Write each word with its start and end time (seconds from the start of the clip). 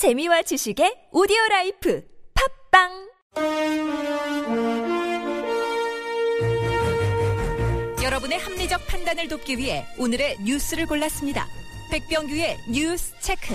재미와 0.00 0.40
지식의 0.40 1.08
오디오 1.12 1.36
라이프 1.50 2.02
팟빵 2.72 3.12
여러분의 8.02 8.38
합리적 8.38 8.86
판단을 8.86 9.28
돕기 9.28 9.58
위해 9.58 9.84
오늘의 9.98 10.38
뉴스를 10.42 10.86
골랐습니다. 10.86 11.46
백병규의 11.90 12.56
뉴스 12.70 13.12
체크. 13.20 13.52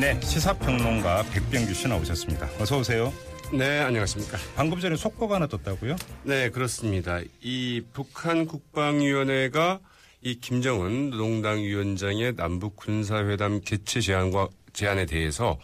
네, 0.00 0.20
시사평론가 0.20 1.22
백병규 1.32 1.72
씨 1.72 1.86
나오셨습니다. 1.86 2.48
어서 2.58 2.78
오세요. 2.78 3.12
네, 3.52 3.78
안녕하십니까. 3.78 4.38
방금 4.56 4.80
전에 4.80 4.96
속보가 4.96 5.36
하나 5.36 5.46
떴다고요? 5.46 5.94
네, 6.24 6.50
그렇습니다. 6.50 7.20
이 7.42 7.80
북한 7.92 8.46
국방위원회가 8.46 9.78
이 10.24 10.40
김정은 10.40 11.10
노동당 11.10 11.58
위원장의 11.58 12.34
남북 12.36 12.76
군사회담 12.76 13.60
개최 13.60 14.00
제안과 14.00 14.48
제안에 14.72 15.04
대해서 15.04 15.58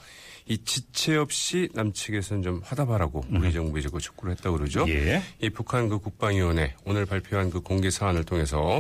이 0.47 0.59
지체 0.59 1.17
없이 1.17 1.71
남측에서는 1.73 2.43
좀 2.43 2.61
화답하라고 2.63 3.25
우리 3.31 3.53
정부에 3.55 3.83
그 3.91 3.99
촉구를 3.99 4.35
했다고 4.35 4.59
그러죠. 4.59 4.85
예. 4.89 5.23
이 5.41 5.49
북한 5.49 5.89
그 5.89 5.99
국방위원회 5.99 6.75
오늘 6.85 7.07
발표한 7.07 7.49
그 7.49 7.61
공개 7.61 7.89
사안을 7.89 8.25
통해서 8.25 8.79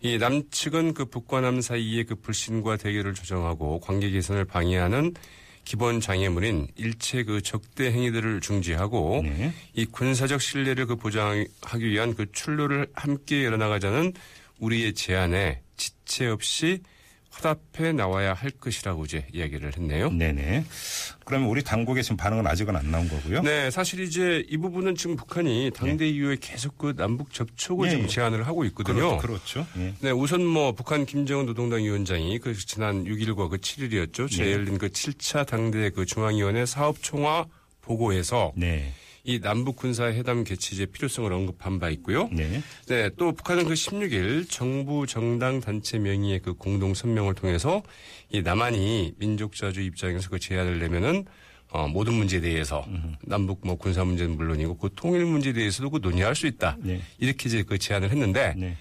이 0.00 0.18
남측은 0.18 0.94
그 0.94 1.04
북과 1.04 1.42
남 1.42 1.60
사이의 1.60 2.04
그 2.04 2.16
불신과 2.16 2.76
대결을 2.76 3.14
조정하고 3.14 3.78
관계 3.78 4.10
개선을 4.10 4.44
방해하는 4.46 5.14
기본 5.64 6.00
장애물인 6.00 6.68
일체 6.74 7.22
그 7.22 7.40
적대 7.40 7.92
행위들을 7.92 8.40
중지하고 8.40 9.22
네. 9.22 9.52
이 9.74 9.84
군사적 9.86 10.42
신뢰를 10.42 10.86
그 10.86 10.96
보장하기 10.96 11.86
위한 11.86 12.14
그 12.14 12.26
출路를 12.32 12.88
함께 12.94 13.44
열어나가자는 13.44 14.12
우리의 14.58 14.94
제안에 14.94 15.60
지체 15.76 16.26
없이 16.26 16.80
화답해 17.34 17.92
나와야 17.92 18.32
할 18.32 18.50
것이라고 18.50 19.04
이제 19.04 19.26
이야기를 19.32 19.76
했네요. 19.76 20.10
네네. 20.10 20.64
그러면 21.24 21.48
우리 21.48 21.64
당국의 21.64 22.02
지금 22.02 22.16
반응은 22.16 22.46
아직은 22.46 22.76
안 22.76 22.90
나온 22.90 23.08
거고요? 23.08 23.42
네, 23.42 23.70
사실 23.70 24.00
이제 24.00 24.44
이 24.48 24.56
부분은 24.56 24.94
지금 24.94 25.16
북한이 25.16 25.72
당대 25.74 26.08
이후에 26.08 26.36
계속 26.40 26.78
그 26.78 26.94
남북 26.96 27.32
접촉을 27.32 27.86
예, 27.86 27.90
지금 27.90 28.04
예. 28.04 28.08
제안을 28.08 28.46
하고 28.46 28.64
있거든요. 28.66 29.18
그렇죠. 29.18 29.64
그렇죠. 29.64 29.66
예. 29.78 29.94
네, 30.00 30.10
우선 30.10 30.44
뭐 30.46 30.72
북한 30.72 31.06
김정은 31.06 31.46
노동당 31.46 31.82
위원장이 31.82 32.38
그 32.38 32.54
지난 32.54 33.04
6일과 33.04 33.50
그 33.50 33.56
7일이었죠. 33.56 34.30
제 34.30 34.52
열린 34.52 34.78
그 34.78 34.88
7차 34.88 35.46
당대 35.46 35.90
그 35.90 36.06
중앙위원회 36.06 36.66
사업총화 36.66 37.46
보고에서 37.80 38.52
네. 38.56 38.92
이 39.24 39.40
남북 39.40 39.76
군사 39.76 40.12
회담 40.12 40.44
개최의 40.44 40.86
필요성을 40.88 41.32
언급한 41.32 41.78
바 41.78 41.88
있고요. 41.90 42.28
네. 42.30 42.62
네, 42.86 43.10
또 43.16 43.32
북한은 43.32 43.64
그 43.64 43.72
16일 43.72 44.50
정부 44.50 45.06
정당 45.06 45.60
단체 45.60 45.98
명의의 45.98 46.40
그 46.40 46.52
공동 46.52 46.92
성명을 46.92 47.34
통해서 47.34 47.82
이 48.30 48.42
남한이 48.42 49.14
민족자주 49.18 49.80
입장에서 49.80 50.28
그 50.28 50.38
제안을 50.38 50.78
내면은 50.78 51.24
어, 51.70 51.88
모든 51.88 52.12
문제에 52.14 52.40
대해서 52.40 52.86
남북 53.22 53.66
뭐 53.66 53.76
군사 53.76 54.04
문제는 54.04 54.36
물론이고 54.36 54.76
그 54.76 54.90
통일 54.94 55.24
문제에 55.24 55.54
대해서도 55.54 55.90
그 55.90 55.98
논의할 56.02 56.36
수 56.36 56.46
있다. 56.46 56.76
네. 56.80 57.00
이렇게 57.18 57.48
이제 57.48 57.62
그 57.62 57.78
제안을 57.78 58.10
했는데 58.10 58.54
네. 58.56 58.76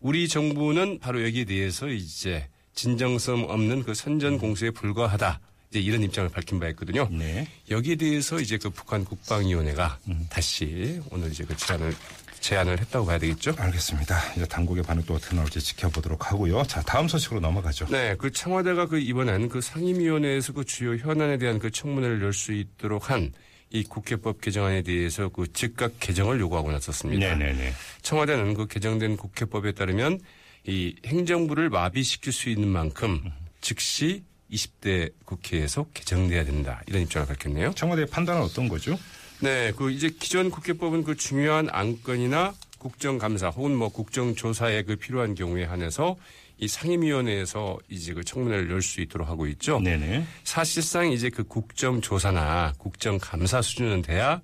우리 0.00 0.28
정부는 0.28 0.98
바로 0.98 1.24
여기에 1.24 1.46
대해서 1.46 1.88
이제 1.88 2.46
진정성 2.74 3.50
없는 3.50 3.82
그 3.82 3.94
선전 3.94 4.38
공세에 4.38 4.70
불과하다. 4.70 5.40
이제 5.70 5.80
이런 5.80 6.02
입장을 6.02 6.28
밝힌 6.30 6.60
바 6.60 6.68
있거든요. 6.70 7.08
네. 7.10 7.48
여기에 7.70 7.96
대해서 7.96 8.38
이제 8.40 8.58
그 8.58 8.70
북한 8.70 9.04
국방위원회가 9.04 9.98
다시 10.30 11.00
오늘 11.10 11.30
이제 11.30 11.44
그 11.44 11.56
제안을 11.56 11.94
제안을 12.40 12.78
했다고 12.80 13.06
봐야 13.06 13.18
되겠죠. 13.18 13.54
알겠습니다. 13.58 14.34
이제 14.36 14.46
당국의 14.46 14.84
반응 14.84 15.02
또 15.06 15.14
어떻게 15.14 15.34
나올지 15.34 15.60
지켜보도록 15.60 16.30
하고요. 16.30 16.62
자, 16.64 16.80
다음 16.82 17.08
소식으로 17.08 17.40
넘어가죠. 17.40 17.86
네, 17.90 18.14
그 18.16 18.30
청와대가 18.30 18.86
그 18.86 18.98
이번엔 19.00 19.48
그 19.48 19.60
상임위원회에서 19.60 20.52
그 20.52 20.64
주요 20.64 20.94
현안에 20.96 21.38
대한 21.38 21.58
그 21.58 21.70
청문회를 21.70 22.22
열 22.22 22.32
수 22.32 22.52
있도록 22.52 23.10
한 23.10 23.32
이 23.70 23.82
국회법 23.82 24.40
개정안에 24.40 24.82
대해서 24.82 25.28
그 25.28 25.52
즉각 25.52 25.98
개정을 25.98 26.38
요구하고 26.38 26.70
나섰습니다. 26.70 27.34
네네네. 27.34 27.72
청와대는 28.02 28.54
그 28.54 28.66
개정된 28.68 29.16
국회법에 29.16 29.72
따르면 29.72 30.20
이 30.68 30.94
행정부를 31.04 31.68
마비시킬 31.70 32.32
수 32.32 32.48
있는 32.48 32.68
만큼 32.68 33.24
즉시 33.60 34.22
20대 34.50 35.12
국회에서 35.24 35.86
개정돼야 35.94 36.44
된다 36.44 36.82
이런 36.86 37.02
입장을 37.02 37.26
밝혔네요. 37.26 37.72
청와대의 37.74 38.06
판단은 38.08 38.42
어떤 38.42 38.68
거죠? 38.68 38.98
네, 39.40 39.72
그 39.76 39.90
이제 39.90 40.08
기존 40.08 40.50
국회법은 40.50 41.04
그 41.04 41.16
중요한 41.16 41.68
안건이나 41.70 42.54
국정감사 42.78 43.48
혹은 43.48 43.74
뭐 43.74 43.88
국정조사에 43.88 44.82
그 44.82 44.96
필요한 44.96 45.34
경우에 45.34 45.64
한해서 45.64 46.16
이 46.58 46.68
상임위원회에서 46.68 47.78
이제 47.90 48.14
그 48.14 48.24
청문회를 48.24 48.70
열 48.70 48.80
수 48.80 49.00
있도록 49.02 49.28
하고 49.28 49.46
있죠. 49.48 49.78
네네. 49.80 50.24
사실상 50.44 51.10
이제 51.10 51.28
그 51.28 51.44
국정조사나 51.44 52.74
국정감사 52.78 53.60
수준은 53.62 54.02
돼야 54.02 54.40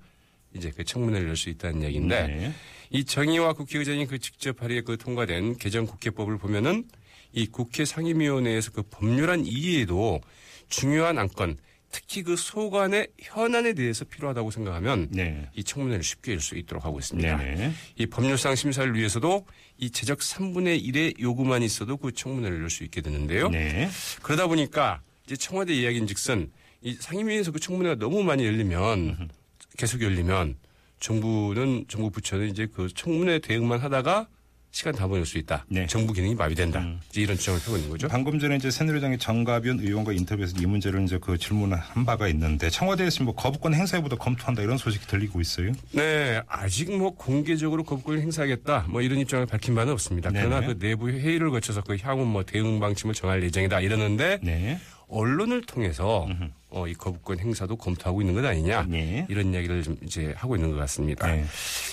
이제 0.53 0.71
그 0.75 0.83
청문회를 0.83 1.27
열 1.29 1.35
수 1.35 1.49
있다는 1.49 1.81
얘기인데 1.83 2.27
네. 2.27 2.53
이 2.93 3.03
정의와 3.03 3.53
국회의장이 3.53 4.05
그 4.05 4.19
직접 4.19 4.55
발의에 4.55 4.81
그 4.81 4.97
통과된 4.97 5.57
개정 5.57 5.87
국회법을 5.87 6.37
보면은 6.37 6.85
이 7.33 7.47
국회 7.47 7.85
상임위원회에서 7.85 8.71
그 8.71 8.83
법률안 8.83 9.45
이외에도 9.47 10.21
중요한 10.69 11.17
안건 11.17 11.57
특히 11.91 12.21
그 12.21 12.35
소관의 12.35 13.07
현안에 13.19 13.73
대해서 13.73 14.05
필요하다고 14.05 14.51
생각하면 14.51 15.07
네. 15.11 15.49
이 15.55 15.63
청문회를 15.63 16.03
쉽게 16.03 16.33
열 16.33 16.39
수 16.39 16.55
있도록 16.55 16.85
하고 16.85 16.99
있습니다. 16.99 17.35
네네. 17.37 17.71
이 17.97 18.05
법률상 18.05 18.55
심사를 18.55 18.93
위해서도 18.95 19.45
이 19.79 19.89
제적 19.89 20.19
3분의 20.19 20.83
1의 20.87 21.19
요구만 21.19 21.63
있어도 21.63 21.97
그 21.97 22.11
청문회를 22.11 22.61
열 22.61 22.69
수 22.69 22.83
있게 22.83 23.01
되는데요. 23.01 23.49
네. 23.49 23.89
그러다 24.21 24.45
보니까 24.47 25.01
이제 25.25 25.35
청와대 25.35 25.73
이야기인즉슨 25.73 26.51
이 26.81 26.93
상임위에서 26.99 27.51
그 27.51 27.59
청문회가 27.59 27.95
너무 27.95 28.23
많이 28.23 28.45
열리면 28.45 29.29
계속 29.77 30.01
열리면 30.01 30.57
정부는 31.03 31.83
정부 31.89 32.09
부처는 32.09 32.49
이제 32.49 32.65
그 32.73 32.87
청문회 32.95 33.39
대응만 33.39 33.81
하다가 33.81 34.27
시간 34.71 34.95
다 34.95 35.05
보낼 35.05 35.23
수 35.25 35.37
있다. 35.37 35.65
네. 35.67 35.85
정부 35.85 36.13
기능이 36.13 36.33
마비된다. 36.33 36.83
이제 37.09 37.21
이런 37.21 37.37
주장을 37.37 37.59
펴고 37.59 37.77
있는 37.77 37.91
거죠. 37.91 38.07
방금 38.07 38.39
전에 38.39 38.55
이제 38.55 38.71
새누리당의 38.71 39.19
정가변 39.19 39.81
의원과 39.81 40.13
인터뷰에서 40.13 40.59
이 40.59 40.65
문제를 40.65 41.03
이제 41.03 41.19
그 41.21 41.37
질문을 41.37 41.77
한 41.77 42.05
바가 42.05 42.27
있는데 42.29 42.71
청와대에서 42.71 43.23
뭐 43.25 43.35
거부권 43.35 43.75
행사에부터 43.75 44.15
검토한다 44.15 44.63
이런 44.63 44.77
소식이 44.77 45.05
들리고 45.05 45.41
있어요. 45.41 45.73
네, 45.91 46.41
아직 46.47 46.95
뭐 46.97 47.11
공개적으로 47.11 47.83
거부권을 47.83 48.21
행사하겠다 48.21 48.85
뭐 48.89 49.01
이런 49.01 49.19
입장을 49.19 49.45
밝힌 49.45 49.75
바는 49.75 49.93
없습니다. 49.93 50.31
네네. 50.31 50.47
그러나 50.47 50.65
그 50.65 50.79
내부 50.79 51.09
회의를 51.09 51.51
거쳐서 51.51 51.81
그 51.81 51.97
향후 52.01 52.25
뭐 52.25 52.43
대응 52.43 52.79
방침을 52.79 53.13
정할 53.13 53.43
예정이다 53.43 53.81
이러는데 53.81 54.39
네. 54.41 54.79
언론을 55.07 55.61
통해서 55.63 56.27
어, 56.69 56.87
이 56.87 56.93
거부권 56.93 57.39
행사도 57.39 57.75
검토하고 57.75 58.21
있는 58.21 58.33
것 58.33 58.43
아니냐 58.43 58.85
네. 58.89 59.25
이런 59.29 59.53
이야기를 59.53 59.83
좀 59.83 59.97
이제 60.03 60.33
하고 60.35 60.55
있는 60.55 60.71
것 60.71 60.77
같습니다. 60.77 61.27
네. 61.27 61.45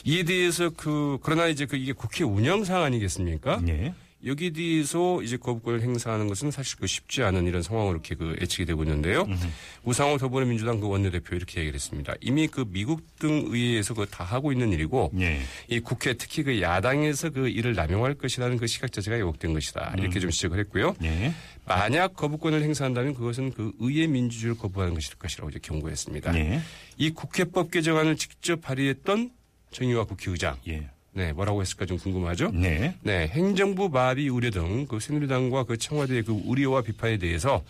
이에 0.04 0.22
대해서 0.22 0.70
그 0.70 1.18
그러나 1.22 1.46
이제 1.46 1.66
그 1.66 1.76
이게 1.76 1.92
국회 1.92 2.24
운영상 2.24 2.82
아니겠습니까? 2.82 3.60
네. 3.62 3.94
여기에 4.24 4.50
대해서 4.50 5.22
이제 5.22 5.36
거부권을 5.38 5.80
행사하는 5.80 6.28
것은 6.28 6.50
사실 6.50 6.78
그 6.78 6.86
쉽지 6.86 7.22
않은 7.22 7.46
이런 7.46 7.62
상황으로 7.62 7.94
이렇게 7.94 8.14
그 8.14 8.36
예측이 8.40 8.66
되고 8.66 8.82
있는데요. 8.82 9.26
우상호 9.82 10.18
더불어민주당 10.18 10.78
그 10.78 10.88
원내대표 10.88 11.34
이렇게 11.36 11.60
얘기를 11.60 11.74
했습니다. 11.74 12.12
이미 12.20 12.46
그 12.46 12.64
미국 12.68 13.00
등 13.18 13.44
의회에서 13.48 13.94
그 13.94 14.06
다 14.10 14.24
하고 14.24 14.52
있는 14.52 14.72
일이고 14.72 15.10
네. 15.14 15.40
이 15.68 15.78
국회 15.80 16.14
특히 16.14 16.42
그 16.42 16.60
야당에서 16.60 17.30
그 17.30 17.48
일을 17.48 17.74
남용할 17.74 18.14
것이라는 18.14 18.56
그 18.56 18.66
시각 18.66 18.92
자체가 18.92 19.16
왜곡된 19.16 19.52
것이다. 19.54 19.94
이렇게 19.98 20.20
좀 20.20 20.30
지적을 20.30 20.58
했고요. 20.58 20.96
네. 21.00 21.32
만약 21.64 22.14
거부권을 22.16 22.62
행사한다면 22.62 23.14
그것은 23.14 23.52
그 23.52 23.72
의회 23.78 24.06
민주주의를 24.06 24.58
거부하는 24.58 24.94
것일 24.94 25.14
것이라고 25.16 25.50
이제 25.50 25.60
경고했습니다. 25.62 26.32
네. 26.32 26.60
이 26.98 27.10
국회법 27.10 27.70
개정안을 27.70 28.16
직접 28.16 28.60
발의했던 28.60 29.30
정의와 29.70 30.04
국회의장. 30.04 30.56
예. 31.16 31.20
네, 31.26 31.32
뭐라고 31.32 31.60
했을까 31.60 31.86
좀 31.86 31.98
궁금하죠? 31.98 32.50
네. 32.52 32.94
네, 33.02 33.26
행정부 33.28 33.88
마비 33.88 34.28
우려 34.28 34.50
등 34.50 34.86
그 34.88 35.00
새누리당과 35.00 35.64
그 35.64 35.76
청와대의 35.76 36.22
그 36.22 36.32
우려와 36.32 36.82
비판에 36.82 37.18
대해서 37.18 37.62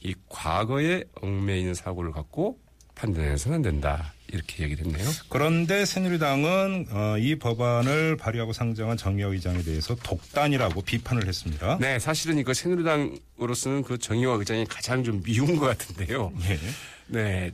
이 0.00 0.14
과거에 0.28 1.04
얽매이는 1.20 1.74
사고를 1.74 2.12
갖고 2.12 2.58
판단해서는 2.94 3.56
안 3.56 3.62
된다. 3.62 4.12
이렇게 4.30 4.64
얘기를 4.64 4.84
했네요. 4.84 5.08
그런데 5.30 5.84
새누리당은 5.86 6.86
어, 6.90 7.16
이 7.18 7.36
법안을 7.36 8.16
발의하고 8.18 8.52
상정한 8.52 8.96
정의화 8.96 9.30
의장에 9.30 9.62
대해서 9.62 9.94
독단이라고 9.94 10.82
비판을 10.82 11.26
했습니다. 11.26 11.78
네, 11.80 11.98
사실은 11.98 12.38
이거 12.38 12.52
새누리당으로서는 12.52 13.82
그 13.84 13.98
정의와 13.98 14.34
의장이 14.34 14.66
가장 14.66 15.02
좀 15.04 15.22
미운 15.22 15.56
것 15.56 15.66
같은데요. 15.66 16.32
예. 16.50 16.58
네. 17.06 17.52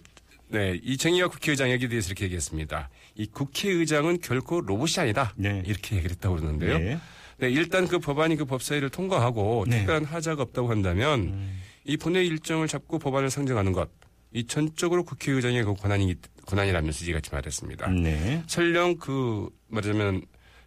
네, 0.48 0.78
이 0.82 0.96
정의와 0.96 1.28
국회의장 1.28 1.70
여기에 1.70 1.88
대해서 1.88 2.08
이렇게 2.08 2.24
얘기했습니다. 2.26 2.90
이 3.16 3.26
국회의장은 3.26 4.20
결코 4.20 4.60
로봇이 4.60 4.94
아니다. 4.98 5.32
네. 5.36 5.62
이렇게 5.66 5.96
얘기를 5.96 6.14
했다고 6.14 6.36
그러는데요. 6.36 6.78
네. 6.78 6.98
네, 7.38 7.50
일단 7.50 7.88
그 7.88 7.98
법안이 7.98 8.36
그 8.36 8.44
법사위를 8.44 8.90
통과하고 8.90 9.64
네. 9.68 9.78
특별한 9.78 10.04
하자가 10.04 10.42
없다고 10.42 10.70
한다면 10.70 11.48
이 11.84 11.96
본회 11.96 12.24
일정을 12.24 12.68
잡고 12.68 12.98
법안을 12.98 13.30
상정하는 13.30 13.72
것, 13.72 13.90
이 14.32 14.46
전적으로 14.46 15.04
국회의장의 15.04 15.64
그 15.64 15.74
권한이 15.74 16.14
권한이라면서 16.46 17.04
이같이 17.06 17.30
말했습니다. 17.32 17.90
네. 17.90 18.42
설령 18.46 18.96
그 18.98 19.48
말하자면 19.68 20.22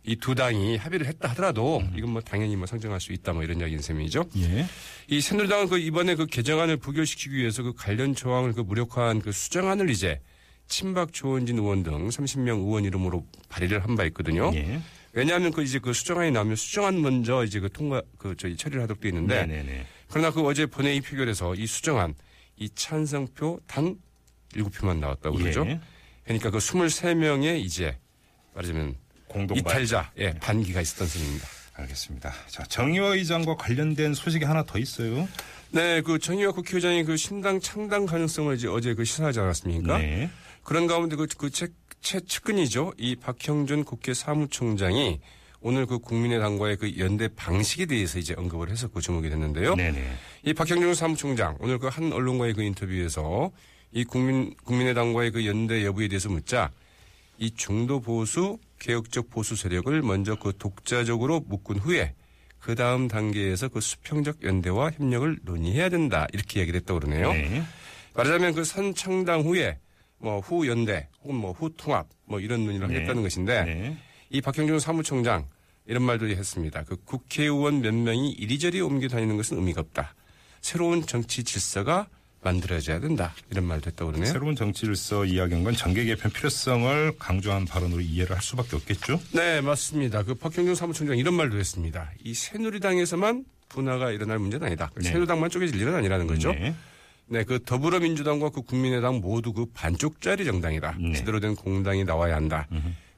이 0.08 0.16
두 0.16 0.34
당이 0.36 0.78
합의를 0.78 1.06
했다 1.06 1.30
하더라도 1.32 1.84
이건 1.96 2.12
뭐 2.12 2.22
당연히 2.22 2.56
뭐 2.56 2.66
상정할 2.66 3.02
수 3.02 3.12
있다 3.12 3.34
뭐 3.34 3.44
이런 3.44 3.60
이야기인 3.60 3.82
셈이죠. 3.82 4.24
예. 4.38 4.66
이 5.10 5.20
새누리당은 5.20 5.68
그 5.68 5.78
이번에 5.78 6.16
그 6.16 6.26
개정안을 6.26 6.78
부결시키기 6.78 7.36
위해서 7.36 7.62
그 7.62 7.74
관련 7.74 8.16
조항을 8.16 8.54
그 8.54 8.62
무력화한 8.62 9.20
그 9.20 9.34
수정안을 9.34 9.90
이제 9.90 10.22
친박 10.68 11.12
조원진 11.12 11.58
의원 11.58 11.84
등 11.84 12.08
30명 12.08 12.60
의원 12.60 12.86
이름으로 12.86 13.26
발의를 13.50 13.84
한 13.84 13.96
바 13.98 14.06
있거든요. 14.06 14.50
예. 14.56 14.80
왜냐하면 15.12 15.52
그 15.52 15.62
이제 15.64 15.78
그 15.80 15.92
수정안이 15.92 16.32
나오면 16.32 16.56
수정안 16.56 17.02
먼저 17.02 17.44
이제 17.44 17.60
그 17.60 17.70
통과 17.70 18.02
그 18.18 18.34
저희 18.38 18.56
처리를 18.56 18.82
하도록 18.84 19.02
돼 19.02 19.10
있는데 19.10 19.46
네네네. 19.46 19.86
그러나 20.10 20.32
그 20.32 20.42
어제 20.46 20.66
본회의 20.68 21.02
표결에서 21.02 21.56
이 21.56 21.68
수정안 21.68 22.14
이 22.56 22.70
찬성표 22.74 23.60
단 23.68 23.98
7표만 24.54 25.00
나왔다고 25.00 25.36
그러죠. 25.38 25.66
예. 25.68 25.82
그러니까 26.24 26.50
그 26.50 26.60
23명의 26.60 27.60
이제 27.60 27.98
말하자면 28.54 28.96
공동 29.38 29.58
이탈자, 29.58 30.12
예, 30.18 30.34
반기가 30.34 30.82
있었던 30.82 31.08
셈입니다. 31.08 31.48
알겠습니다. 31.76 32.34
자, 32.48 32.64
정의화 32.64 33.10
의장과 33.10 33.56
관련된 33.56 34.14
소식이 34.16 34.46
하나 34.46 34.64
더 34.64 34.80
있어요. 34.80 35.28
네, 35.70 36.02
그 36.02 36.18
정의화 36.18 36.52
국회의장이 36.52 37.04
그 37.04 37.18
신당 37.18 37.60
창당 37.60 38.06
가능성을 38.08 38.56
이제 38.56 38.68
어제 38.68 38.96
그 38.96 39.06
시사하지 39.06 39.40
않았습니까? 39.40 39.98
네. 40.00 40.30
그런 40.64 40.88
가운데 40.88 41.16
그, 41.16 41.28
그 41.38 41.52
최, 41.52 41.68
최측근이죠. 42.02 42.94
이 42.98 43.16
박형준 43.16 43.84
국회 43.84 44.14
사무총장이 44.16 45.20
오늘 45.62 45.86
그 45.86 46.00
국민의당과의 46.00 46.78
그 46.78 46.98
연대 46.98 47.28
방식에 47.28 47.86
대해서 47.86 48.18
이제 48.18 48.34
언급을 48.36 48.70
해서 48.70 48.88
그 48.88 49.02
주목이 49.02 49.30
됐는데요. 49.30 49.76
네네. 49.76 50.14
이 50.46 50.54
박형준 50.54 50.96
사무총장 50.96 51.58
오늘 51.60 51.78
그 51.78 51.90
한 51.90 52.12
언론과의 52.12 52.54
그 52.54 52.64
인터뷰에서 52.64 53.52
이 53.92 54.04
국민 54.04 54.56
국민의당과의 54.66 55.32
그 55.32 55.46
연대 55.46 55.84
여부에 55.86 56.08
대해서 56.08 56.30
묻자 56.30 56.72
이 57.38 57.52
중도 57.52 58.00
보수 58.00 58.58
개혁적 58.80 59.30
보수 59.30 59.56
세력을 59.56 60.02
먼저 60.02 60.36
그 60.36 60.54
독자적으로 60.58 61.42
묶은 61.42 61.80
후에 61.80 62.14
그 62.60 62.76
다음 62.76 63.08
단계에서 63.08 63.70
그 63.70 63.80
수평적 63.80 64.44
연대와 64.44 64.92
협력을 64.92 65.40
논의해야 65.44 65.90
된다 65.90 66.28
이렇게 66.34 66.60
얘기를 66.60 66.80
했다고 66.80 67.00
그러네요. 67.00 67.32
네. 67.34 67.64
말하자면 68.16 68.54
그 68.56 68.64
선창당 68.64 69.42
후에 69.42 69.80
뭐 70.20 70.40
후 70.40 70.68
연대 70.68 71.08
혹은 71.22 71.36
뭐 71.36 71.52
후 71.52 71.72
통합 71.78 72.08
뭐 72.26 72.40
이런 72.40 72.66
논의를 72.66 72.88
네. 72.88 72.96
하겠다는 72.96 73.22
것인데 73.22 73.64
네. 73.64 73.98
이 74.30 74.42
박형준 74.42 74.80
사무총장 74.80 75.48
이런 75.86 76.04
말도 76.04 76.28
했습니다. 76.28 76.84
그 76.84 76.98
국회의원 77.06 77.82
몇 77.82 77.94
명이 77.94 78.32
이리저리 78.32 78.82
옮겨 78.82 79.08
다니는 79.08 79.38
것은 79.38 79.58
의미가 79.58 79.82
없다. 79.82 80.16
새로운 80.62 81.06
정치 81.06 81.44
질서가 81.44 82.08
만들어져야 82.42 83.00
된다. 83.00 83.34
이런 83.52 83.66
말도 83.66 83.88
했다고 83.88 84.12
그러네요. 84.12 84.32
새로운 84.32 84.56
정치 84.56 84.86
질서 84.86 85.26
이야기한 85.26 85.64
건 85.64 85.74
정계 85.74 86.06
개편 86.06 86.32
필요성을 86.32 87.14
강조한 87.18 87.66
발언으로 87.66 88.02
이해를 88.02 88.36
할 88.36 88.42
수밖에 88.42 88.76
없겠죠. 88.76 89.20
네, 89.32 89.62
맞습니다. 89.62 90.24
그 90.24 90.36
박형준 90.36 90.76
사무총장 90.76 91.18
이런 91.18 91.34
말도 91.34 91.58
했습니다. 91.58 92.12
이 92.24 92.34
새누리당에서만 92.34 93.46
분화가 93.70 94.12
일어날 94.12 94.40
문제는 94.40 94.68
아니다. 94.68 94.92
네. 94.96 95.04
새누리당만 95.04 95.50
쪼개질 95.50 95.80
일은 95.82 95.96
아니라는 95.96 96.28
거죠. 96.28 96.54
네. 96.54 96.74
네, 97.30 97.44
그 97.44 97.60
더불어민주당과 97.66 98.52
그 98.52 98.62
국민의당 98.62 99.20
모두 99.20 99.52
그 99.52 99.66
반쪽짜리 99.74 100.46
정당이다. 100.46 100.96
네. 101.00 101.14
제대로 101.14 101.42
된 101.42 101.56
공당이 101.56 102.06
나와야 102.06 102.36
한다. 102.36 102.68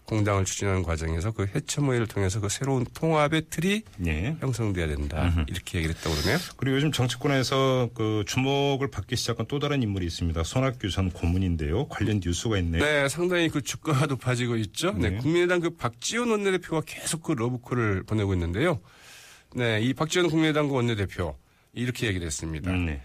공당을 0.09 0.43
추진하는 0.43 0.81
과정에서 0.81 1.31
그 1.31 1.45
해처모의를 1.53 2.07
통해서 2.07 2.39
그 2.39 2.49
새로운 2.49 2.83
통합의 2.95 3.43
틀이 3.51 3.83
네. 3.97 4.35
형성돼야 4.39 4.87
된다. 4.87 5.31
이렇게 5.47 5.77
얘기를 5.77 5.95
했다고 5.95 6.15
그러네요. 6.15 6.37
그리고 6.57 6.77
요즘 6.77 6.91
정치권에서 6.91 7.91
그 7.93 8.23
주목을 8.25 8.89
받기 8.89 9.15
시작한 9.15 9.45
또 9.47 9.59
다른 9.59 9.83
인물이 9.83 10.05
있습니다. 10.07 10.43
손학규 10.43 10.89
전 10.89 11.11
고문인데요. 11.11 11.87
관련 11.89 12.19
뉴스가 12.23 12.57
있네요. 12.57 12.83
네, 12.83 13.07
상당히 13.07 13.49
그 13.49 13.61
주가가 13.61 14.07
높아지고 14.07 14.55
있죠. 14.57 14.93
네, 14.93 15.11
네. 15.11 15.17
국민의당 15.17 15.59
그 15.59 15.69
박지원 15.69 16.31
원내대표가 16.31 16.81
계속 16.87 17.21
그 17.21 17.33
러브콜을 17.33 18.03
보내고 18.03 18.33
있는데요. 18.33 18.79
네, 19.55 19.79
이 19.81 19.93
박지원 19.93 20.29
국민의당 20.29 20.69
그 20.69 20.73
원내대표 20.73 21.37
이렇게 21.73 22.07
얘기를 22.07 22.25
했습니다. 22.25 22.71
음, 22.71 22.87
네. 22.87 23.01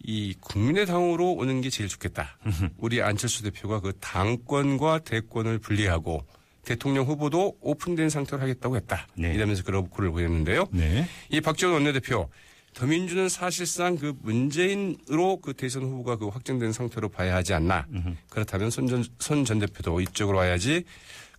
이 0.00 0.34
국민의당으로 0.40 1.32
오는 1.32 1.60
게 1.60 1.70
제일 1.70 1.88
좋겠다. 1.88 2.38
우리 2.78 3.00
안철수 3.02 3.42
대표가 3.42 3.80
그 3.80 3.92
당권과 4.00 5.00
대권을 5.00 5.58
분리하고 5.58 6.24
대통령 6.68 7.06
후보도 7.06 7.56
오픈된 7.62 8.10
상태로 8.10 8.42
하겠다고 8.42 8.76
했다. 8.76 9.06
네. 9.14 9.32
이러면서 9.32 9.62
그 9.62 9.70
러브콜을 9.70 10.10
보냈는데요. 10.10 10.66
네. 10.72 11.08
이 11.30 11.40
박지원 11.40 11.72
원내대표 11.72 12.28
더민주는 12.74 13.26
사실상 13.30 13.96
그 13.96 14.12
문재인으로 14.20 15.38
그 15.40 15.54
대선 15.54 15.84
후보가 15.84 16.16
그 16.16 16.28
확정된 16.28 16.72
상태로 16.72 17.08
봐야 17.08 17.34
하지 17.36 17.54
않나. 17.54 17.86
그렇다면 18.28 18.70
손전 18.70 19.02
손전 19.18 19.60
대표도 19.60 20.02
이쪽으로 20.02 20.36
와야지. 20.36 20.84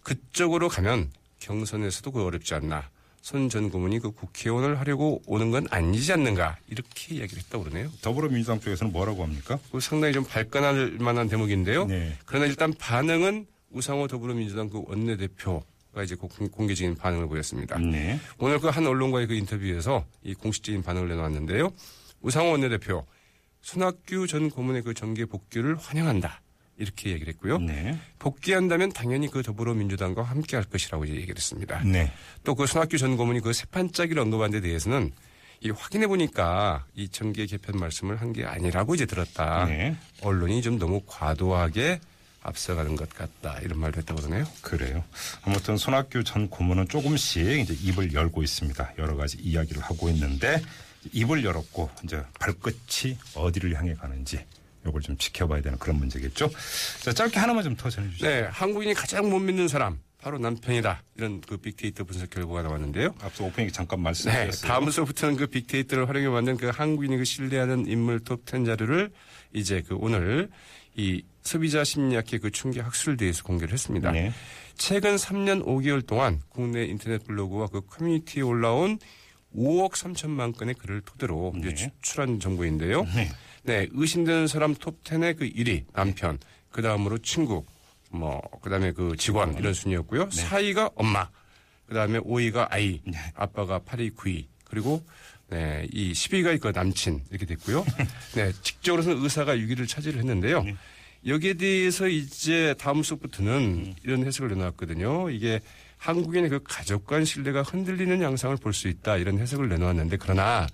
그쪽으로 0.01 0.67
가면 0.67 1.11
경선에서도 1.39 2.11
그 2.11 2.23
어렵지 2.23 2.55
않나. 2.55 2.89
손 3.21 3.49
전 3.49 3.69
고문이 3.69 3.99
그 3.99 4.11
국회의원을 4.11 4.79
하려고 4.79 5.21
오는 5.27 5.51
건 5.51 5.67
아니지 5.69 6.11
않는가. 6.11 6.57
이렇게 6.67 7.15
이야기를 7.15 7.43
했다고 7.43 7.65
그러네요. 7.65 7.91
더불어민주당 8.01 8.59
쪽에서는 8.59 8.91
뭐라고 8.91 9.23
합니까? 9.23 9.59
그 9.71 9.79
상당히 9.79 10.13
좀 10.13 10.23
발끈할 10.23 10.97
만한 10.99 11.29
대목인데요. 11.29 11.85
네. 11.85 12.17
그러나 12.25 12.47
일단 12.47 12.73
반응은 12.73 13.45
우상호 13.71 14.07
더불어민주당 14.07 14.69
그 14.69 14.83
원내대표 14.87 15.63
가 15.93 16.03
이제 16.03 16.13
공- 16.15 16.29
공개적인 16.49 16.95
반응을 16.95 17.27
보였습니다. 17.27 17.77
네. 17.79 18.19
오늘 18.37 18.59
그 18.59 18.69
한 18.69 18.85
언론과의 18.85 19.25
그 19.27 19.33
인터뷰에서 19.33 20.05
이 20.23 20.33
공식적인 20.35 20.83
반응을 20.83 21.09
내놓았는데요. 21.09 21.71
우상호 22.21 22.51
원내대표 22.51 23.05
손학규 23.61 24.27
전 24.27 24.49
고문의 24.51 24.83
그 24.83 24.93
정계 24.93 25.25
복귀를 25.25 25.75
환영한다. 25.77 26.41
이렇게 26.77 27.09
얘기를 27.09 27.33
했고요. 27.33 27.57
네. 27.57 27.97
복귀한다면 28.19 28.93
당연히 28.93 29.29
그 29.29 29.41
더불어민주당과 29.43 30.21
함께 30.23 30.55
할 30.55 30.63
것이라고 30.65 31.05
이제 31.05 31.15
얘기를 31.15 31.35
했습니다. 31.35 31.83
네. 31.83 32.11
또그 32.43 32.67
손학규 32.67 32.97
전 32.97 33.17
고문이 33.17 33.41
그 33.41 33.51
세판짜기를 33.51 34.21
언급한 34.21 34.51
데 34.51 34.61
대해서는 34.61 35.11
이 35.61 35.71
확인해 35.71 36.07
보니까 36.07 36.85
이 36.95 37.09
정계 37.09 37.47
개편 37.47 37.79
말씀을 37.79 38.21
한 38.21 38.31
게 38.31 38.45
아니라고 38.45 38.95
이제 38.95 39.05
들었다. 39.05 39.65
네. 39.65 39.97
언론이 40.21 40.61
좀 40.61 40.77
너무 40.79 41.01
과도하게 41.05 41.99
앞서가는 42.41 42.95
것 42.95 43.09
같다. 43.09 43.59
이런 43.59 43.79
말도 43.79 43.99
했다고 43.99 44.21
그러네요. 44.21 44.45
그래요. 44.61 45.03
아무튼 45.43 45.77
손학규 45.77 46.23
전 46.23 46.49
고문은 46.49 46.87
조금씩 46.87 47.59
이제 47.59 47.73
입을 47.81 48.13
열고 48.13 48.43
있습니다. 48.43 48.93
여러 48.97 49.15
가지 49.15 49.37
이야기를 49.39 49.81
하고 49.81 50.09
있는데 50.09 50.61
입을 51.11 51.43
열었고 51.43 51.89
이제 52.03 52.21
발끝이 52.39 53.17
어디를 53.35 53.75
향해 53.75 53.93
가는지 53.93 54.45
요걸 54.85 55.01
좀 55.01 55.17
지켜봐야 55.17 55.61
되는 55.61 55.77
그런 55.77 55.97
문제겠죠. 55.97 56.49
자, 57.01 57.11
짧게 57.13 57.37
하나만 57.39 57.63
좀 57.63 57.75
더 57.75 57.89
전해주시죠. 57.89 58.25
네, 58.25 58.47
한국인이 58.51 58.93
가장 58.93 59.29
못 59.29 59.39
믿는 59.39 59.67
사람 59.67 59.99
바로 60.21 60.37
남편이다. 60.37 61.03
이런 61.17 61.39
그 61.41 61.57
빅데이터 61.57 62.03
분석 62.03 62.29
결과가 62.29 62.61
나왔는데요. 62.63 63.13
앞서 63.21 63.45
오프닝 63.45 63.71
잠깐 63.71 63.99
네, 63.99 64.03
말씀드렸어요. 64.03 64.67
다음서부터는 64.67 65.35
그 65.37 65.47
빅데이터를 65.47 66.07
활용해 66.09 66.27
만든 66.29 66.57
그 66.57 66.67
한국인이 66.67 67.17
그 67.17 67.23
신뢰하는 67.25 67.87
인물 67.87 68.19
톱10 68.19 68.65
자료를 68.65 69.11
이제 69.53 69.81
그 69.87 69.95
오늘 69.95 70.49
이 70.95 71.23
소비자 71.41 71.83
심리학회 71.83 72.39
그 72.39 72.51
충격 72.51 72.85
학술에 72.85 73.15
대해서 73.15 73.43
공개를 73.43 73.73
했습니다. 73.73 74.11
네. 74.11 74.31
최근 74.75 75.15
3년 75.15 75.65
5개월 75.65 76.05
동안 76.05 76.41
국내 76.49 76.85
인터넷 76.85 77.23
블로그와 77.23 77.67
그 77.67 77.81
커뮤니티에 77.81 78.43
올라온 78.43 78.99
5억 79.55 79.93
3천만 79.93 80.55
건의 80.55 80.75
글을 80.75 81.01
토대로 81.01 81.53
네. 81.55 81.73
추출한 81.73 82.39
정보인데요. 82.39 83.03
네. 83.15 83.29
네, 83.63 83.87
의심되는 83.91 84.47
사람 84.47 84.73
톱 84.75 85.03
10의 85.03 85.37
그 85.37 85.49
1위 85.49 85.85
남편, 85.93 86.37
그 86.71 86.81
다음으로 86.81 87.17
친구, 87.19 87.65
뭐 88.09 88.41
그다음에 88.61 88.91
그 88.91 89.15
직원 89.17 89.57
이런 89.57 89.73
순이었고요. 89.73 90.29
4위가 90.29 90.93
엄마, 90.95 91.29
그다음에 91.87 92.19
5위가 92.19 92.67
아이, 92.69 93.01
아빠가 93.35 93.79
8위, 93.79 94.15
9위, 94.15 94.45
그리고 94.63 95.03
네, 95.51 95.87
이 95.91 96.11
10위가 96.13 96.59
그 96.59 96.67
남친 96.73 97.21
이렇게 97.31 97.45
됐고요. 97.45 97.85
네, 98.35 98.51
직접으로는 98.61 99.23
의사가 99.23 99.55
6위를 99.55 99.87
차지를 99.87 100.19
했는데요. 100.19 100.63
여기에 101.25 101.55
대해서 101.55 102.07
이제 102.07 102.75
다음 102.79 103.03
수업부터는 103.03 103.95
이런 104.03 104.25
해석을 104.25 104.49
내놓았거든요. 104.49 105.29
이게 105.31 105.59
한국인의 105.97 106.49
그 106.49 106.61
가족 106.63 107.07
간 107.07 107.25
신뢰가 107.25 107.63
흔들리는 107.63 108.21
양상을 108.21 108.55
볼 108.57 108.73
수 108.73 108.87
있다 108.87 109.17
이런 109.17 109.37
해석을 109.39 109.67
내놓았는데 109.67 110.17
그러나 110.17 110.67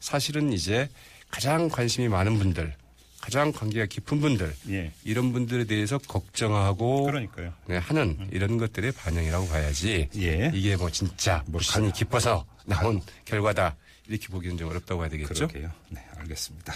사실은 0.00 0.52
이제 0.52 0.88
가장 1.30 1.68
관심이 1.68 2.08
많은 2.08 2.38
분들, 2.38 2.74
가장 3.20 3.52
관계가 3.52 3.86
깊은 3.86 4.20
분들 4.20 4.52
예. 4.70 4.90
이런 5.04 5.32
분들에 5.32 5.64
대해서 5.64 5.98
걱정하고 5.98 7.04
그러니까요. 7.04 7.52
네, 7.68 7.76
하는 7.76 8.28
이런 8.32 8.58
것들의 8.58 8.90
반영이라고 8.92 9.46
봐야지 9.48 10.08
예. 10.16 10.50
이게 10.54 10.76
뭐 10.76 10.90
진짜 10.90 11.42
뭐 11.46 11.58
무신이 11.58 11.92
깊어서 11.92 12.44
나온 12.66 13.00
결과다 13.24 13.76
이렇게 14.08 14.28
보기는 14.28 14.56
좀 14.56 14.68
어렵다고 14.68 15.02
해야 15.02 15.10
되겠죠. 15.10 15.48
그러게요. 15.48 15.70
네, 15.88 16.04
알겠습니다. 16.18 16.74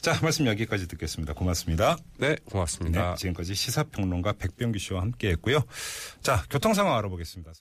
자, 0.00 0.18
말씀 0.22 0.46
여기까지 0.46 0.88
듣겠습니다. 0.88 1.34
고맙습니다. 1.34 1.98
네, 2.16 2.36
고맙습니다. 2.44 3.10
네, 3.10 3.16
지금까지 3.16 3.54
시사평론가 3.54 4.32
백병규 4.32 4.78
씨와 4.78 5.02
함께 5.02 5.30
했고요. 5.30 5.62
자, 6.22 6.44
교통 6.48 6.72
상황 6.72 6.96
알아보겠습니다. 6.96 7.52